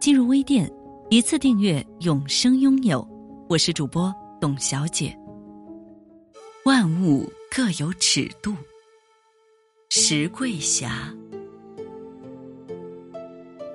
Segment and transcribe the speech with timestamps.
[0.00, 0.72] 进入微店，
[1.10, 3.06] 一次订阅，永生拥有。
[3.50, 5.14] 我是主播董小姐。
[6.64, 8.56] 万物各有尺度。
[9.90, 11.14] 石桂霞，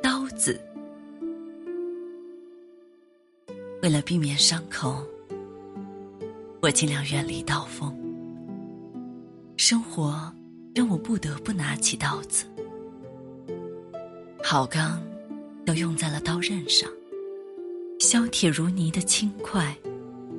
[0.02, 0.60] 刀子。
[3.84, 5.06] 为了避免伤口，
[6.60, 7.96] 我尽量远离刀锋。
[9.58, 10.34] 生活
[10.74, 12.48] 让我不得不拿起刀子。
[14.42, 15.00] 好钢。
[15.66, 16.90] 都用在了刀刃上，
[18.00, 19.76] 削铁如泥的轻快，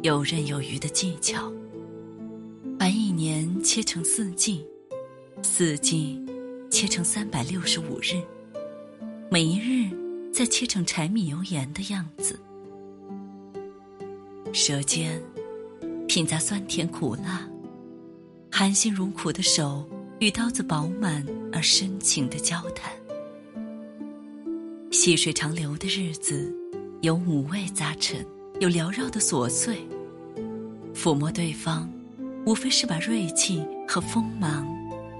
[0.02, 1.52] 游刃有余的技巧，
[2.78, 4.64] 把一年切成四季，
[5.42, 6.24] 四季
[6.70, 8.22] 切成三百六十五日，
[9.28, 9.90] 每一日
[10.32, 12.38] 再切成柴米油盐的样子。
[14.52, 15.20] 舌尖
[16.06, 17.46] 品杂酸甜苦辣，
[18.50, 19.84] 含辛茹苦的手
[20.20, 22.92] 与刀子饱满而深情的交谈。
[24.98, 26.50] 细水长流的日子，
[27.02, 28.26] 有五味杂陈，
[28.60, 29.86] 有缭绕的琐碎。
[30.94, 31.88] 抚摸对方，
[32.46, 34.66] 无非是把锐气和锋芒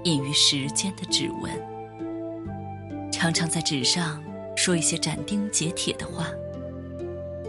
[0.03, 3.11] 隐于时间的指纹。
[3.11, 4.21] 常常在纸上
[4.55, 6.25] 说一些斩钉截铁的话，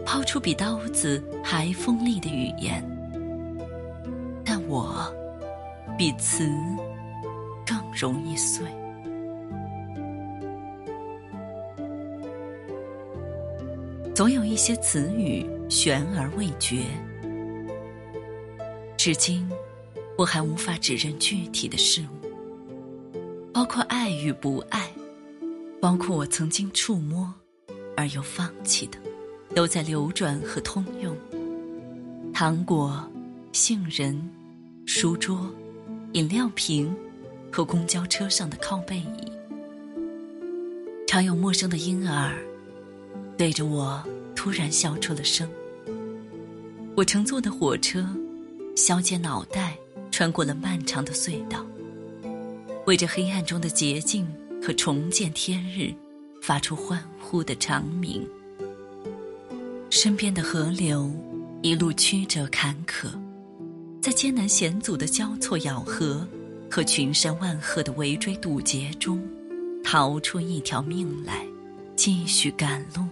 [0.05, 2.85] 抛出比刀子还锋利的语言。
[4.45, 5.11] 但我，
[5.97, 6.47] 比词
[7.67, 8.67] 更容易碎。
[14.19, 16.83] 总有一些词语悬而未决，
[18.97, 19.49] 至今
[20.17, 22.29] 我还无法指认具体的事物，
[23.53, 24.91] 包括爱与不爱，
[25.81, 27.33] 包括我曾经触摸
[27.97, 28.99] 而又放弃的，
[29.55, 31.17] 都在流转和通用。
[32.35, 33.09] 糖果、
[33.53, 34.21] 杏仁、
[34.85, 35.49] 书桌、
[36.15, 36.93] 饮料瓶
[37.53, 39.31] 和公交车上的靠背椅，
[41.07, 42.37] 常有陌生的婴儿。
[43.39, 44.03] 对着我
[44.35, 45.49] 突然笑出了声。
[46.97, 48.05] 我乘坐的火车，
[48.75, 49.79] 削尖脑袋
[50.11, 51.65] 穿过了漫长的隧道，
[52.85, 54.27] 为这黑暗中的捷径
[54.61, 55.95] 和重见天日
[56.43, 58.29] 发出欢呼的长鸣。
[59.89, 61.09] 身边的河流
[61.63, 63.07] 一路曲折坎坷，
[64.03, 66.27] 在艰难险阻的交错咬合
[66.69, 69.23] 和群山万壑的围追堵截中，
[69.85, 71.47] 逃出一条命来，
[71.95, 73.05] 继续赶路。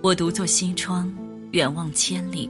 [0.00, 1.12] 我独坐西窗，
[1.50, 2.48] 远望千里。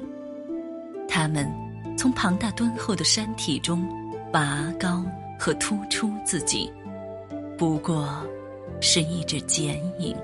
[1.08, 1.50] 他们
[1.96, 3.88] 从庞大敦厚的山体中
[4.30, 5.02] 拔高
[5.38, 6.70] 和突出自己，
[7.56, 8.22] 不过
[8.82, 10.14] 是一指剪影。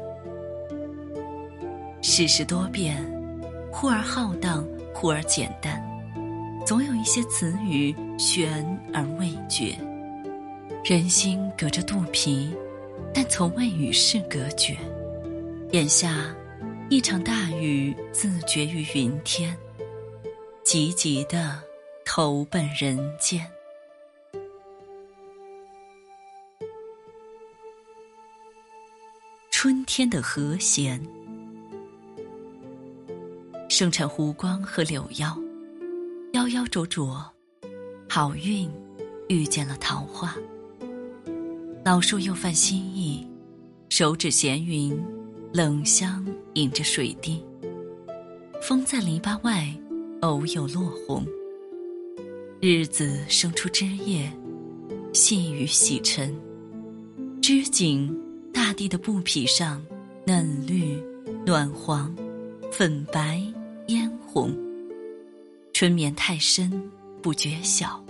[2.03, 3.03] 世事多变，
[3.73, 4.62] 忽而浩荡，
[4.93, 5.83] 忽而简单，
[6.67, 8.62] 总有一些词语悬
[8.93, 9.75] 而未决。
[10.85, 12.55] 人心隔着肚皮，
[13.15, 14.77] 但从未与世隔绝。
[15.73, 16.27] 眼下。
[16.91, 19.56] 一场大雨自绝于云天，
[20.62, 21.61] 急急的
[22.05, 23.50] 投奔人间。
[29.50, 31.03] 春天的和弦，
[33.71, 35.37] 盛产湖光和柳腰，
[36.34, 37.25] 腰腰灼灼，
[38.11, 38.71] 好运
[39.28, 40.37] 遇见了桃花。
[41.83, 43.27] 老树又犯新意，
[43.89, 45.03] 手指闲云。
[45.54, 47.41] 冷香引着水滴，
[48.60, 49.72] 风在篱笆外
[50.22, 51.25] 偶有落红。
[52.60, 54.28] 日子生出枝叶，
[55.12, 56.34] 细雨洗尘，
[57.41, 58.12] 织锦
[58.53, 59.81] 大地的布匹上，
[60.26, 61.00] 嫩绿、
[61.46, 62.12] 暖黄、
[62.73, 63.40] 粉白、
[63.87, 64.52] 嫣红。
[65.73, 66.82] 春眠太深，
[67.23, 68.05] 不觉晓，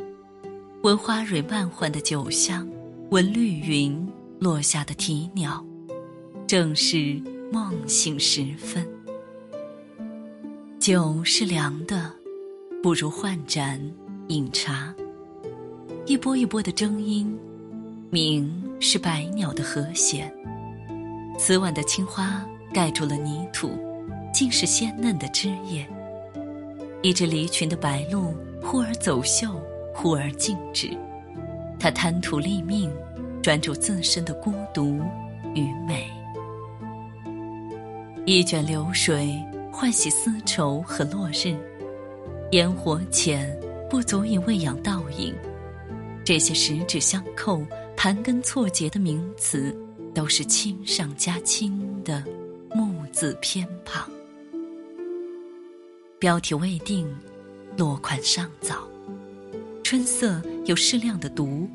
[0.83, 2.67] 闻花蕊漫唤的酒香，
[3.11, 4.11] 闻绿云
[4.41, 5.63] 落下的啼鸟，
[6.47, 7.21] 正是。
[7.55, 8.85] 梦醒时分，
[10.81, 12.11] 酒是凉的，
[12.83, 13.81] 不如换盏
[14.27, 14.93] 饮茶。
[16.05, 17.39] 一波一波的筝音，
[18.11, 20.35] 鸣是百鸟的和弦。
[21.39, 23.71] 此晚的青花盖住了泥土，
[24.33, 25.89] 尽是鲜嫩的枝叶。
[27.03, 29.49] 一只离群的白鹭，忽而走秀，
[29.95, 30.91] 忽而静止。
[31.79, 32.93] 它贪图立命，
[33.41, 35.01] 专注自身的孤独
[35.55, 36.11] 与美。
[38.27, 39.39] 一卷流水
[39.71, 41.55] 唤醒丝绸和落日，
[42.53, 43.55] 烟火浅
[43.91, 45.35] 不足以喂养倒影。
[46.25, 47.63] 这些十指相扣、
[47.95, 49.77] 盘根错节的名词，
[50.15, 52.25] 都是亲上加亲的
[52.75, 54.11] 木字偏旁。
[56.19, 57.07] 标题未定，
[57.77, 58.89] 落款尚早。
[59.83, 61.69] 春色有适量的毒，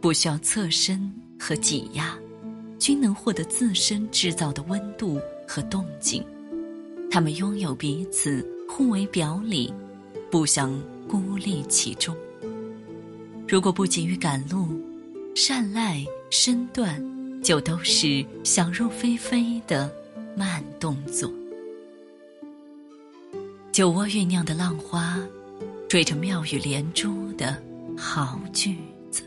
[0.00, 2.18] 不需要侧身和挤压，
[2.78, 6.22] 均能获得自身制造的温度和动静。
[7.10, 9.72] 他们拥有彼此，互为表里，
[10.30, 10.78] 不想
[11.08, 12.14] 孤立其中。
[13.48, 14.68] 如果不急于赶路，
[15.34, 17.02] 善赖身段
[17.42, 19.90] 就都是想入非非的
[20.36, 21.32] 慢动作。
[23.72, 25.18] 酒窝酝酿的浪花，
[25.88, 27.56] 缀着妙语连珠的
[27.96, 28.76] 好句
[29.10, 29.22] 子。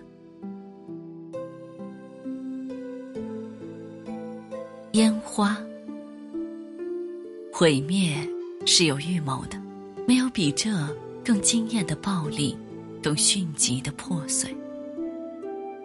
[4.91, 5.57] 烟花，
[7.61, 8.17] 毁灭
[8.65, 9.55] 是有预谋的，
[10.07, 10.71] 没有比这
[11.23, 12.57] 更惊艳的暴力，
[13.03, 14.49] 更迅疾的破碎。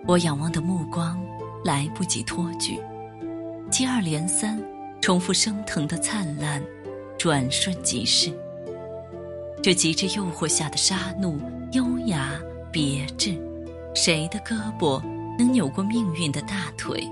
[0.06, 1.22] 我仰望的目光
[1.62, 2.78] 来不及托举，
[3.70, 4.58] 接二连三，
[5.02, 6.62] 重复升腾的灿烂，
[7.18, 8.32] 转瞬即逝。
[9.62, 11.36] 这极致诱惑下的杀戮，
[11.72, 12.40] 优雅
[12.72, 13.36] 别致，
[13.94, 14.98] 谁的胳膊
[15.38, 17.06] 能扭过命运的大腿？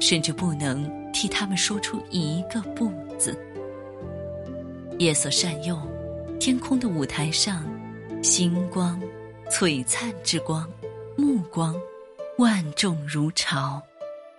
[0.00, 3.38] 甚至不能替他们说出一个不字。
[4.98, 5.80] 夜色善诱，
[6.38, 7.64] 天空的舞台上，
[8.22, 9.00] 星光，
[9.50, 10.68] 璀璨之光，
[11.16, 11.74] 目光，
[12.38, 13.82] 万众如潮，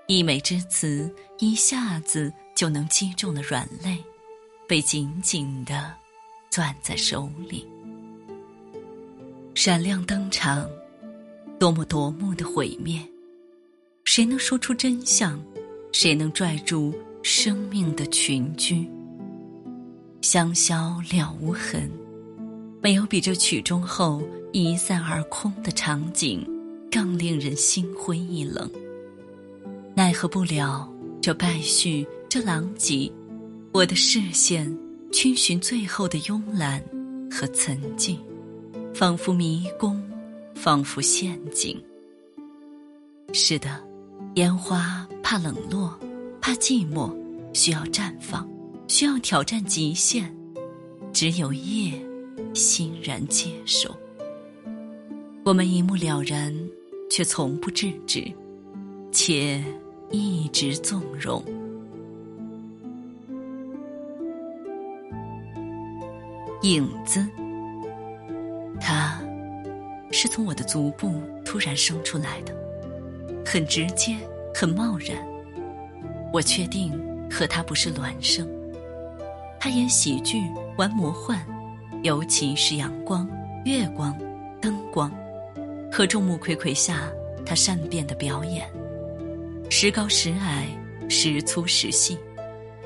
[0.07, 3.97] 溢美之词一下子就能击中了软肋，
[4.67, 5.93] 被紧紧的。
[6.49, 7.67] 攥在手里，
[9.55, 10.69] 闪亮登场，
[11.57, 13.01] 多么夺目的毁灭！
[14.05, 15.43] 谁能说出真相？
[15.91, 18.87] 谁能拽住生命的群居？
[20.23, 21.91] 香消了无痕，
[22.81, 24.23] 没有比这曲终后
[24.53, 26.47] 一散而空的场景
[26.89, 28.71] 更令人心灰意冷。
[29.93, 30.89] 奈何不了
[31.21, 33.11] 这败絮，这狼藉，
[33.73, 34.75] 我的视线。
[35.11, 36.81] 逡寻最后的慵懒
[37.29, 38.17] 和沉寂，
[38.95, 40.01] 仿佛迷宫，
[40.55, 41.79] 仿佛陷阱。
[43.33, 43.79] 是的，
[44.35, 45.99] 烟花怕冷落，
[46.41, 47.13] 怕寂寞，
[47.53, 48.49] 需要绽放，
[48.87, 50.33] 需要挑战极限。
[51.11, 51.93] 只有夜，
[52.55, 53.95] 欣然接受。
[55.45, 56.51] 我们一目了然，
[57.07, 58.25] 却从不制止，
[59.11, 59.63] 且
[60.09, 61.43] 一直纵容。
[66.63, 67.23] 影子，
[68.81, 69.21] 它
[70.11, 72.55] 是从我的足部突然生出来的，
[73.45, 74.17] 很直接，
[74.55, 75.23] 很贸然。
[76.33, 76.91] 我确定
[77.29, 78.49] 和他不是孪生。
[79.63, 80.43] 他演喜剧，
[80.75, 81.39] 玩魔幻，
[82.01, 83.25] 尤其是阳光、
[83.63, 84.13] 月光、
[84.59, 85.09] 灯光
[85.89, 87.09] 和众目睽睽下
[87.45, 88.69] 他善变的表演，
[89.69, 90.67] 时高时矮，
[91.07, 92.17] 时粗时细，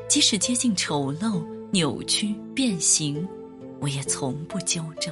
[0.08, 3.28] 即使接近丑陋、扭曲、变形。
[3.80, 5.12] 我也从不纠正。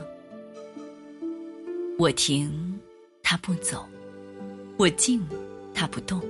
[1.98, 2.80] 我停，
[3.24, 3.80] 他不走；
[4.78, 5.20] 我静，
[5.74, 6.22] 他不动。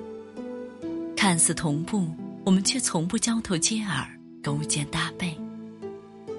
[1.13, 2.07] 看似同步，
[2.45, 4.14] 我们却从不交头接耳、
[4.45, 5.35] 勾肩搭背。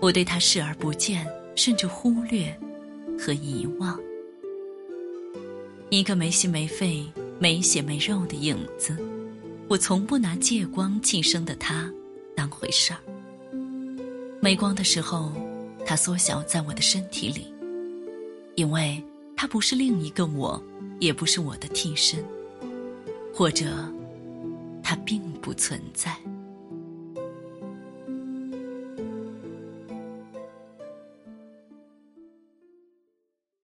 [0.00, 2.56] 我对他视而不见，甚至忽略
[3.18, 3.98] 和遗忘。
[5.90, 7.04] 一个没心没肺、
[7.40, 8.96] 没血没肉的影子，
[9.66, 11.92] 我从不拿借光寄生的他
[12.36, 13.00] 当回事儿。
[14.40, 15.32] 没光的时候。
[15.88, 17.46] 它缩小在我的身体里，
[18.56, 19.00] 因为
[19.36, 20.60] 它不是另一个我，
[20.98, 22.24] 也不是我的替身，
[23.32, 23.66] 或者
[24.82, 26.16] 它并不存在。